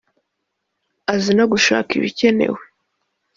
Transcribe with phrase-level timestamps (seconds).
[1.13, 2.61] azi no gushaka ibikenewe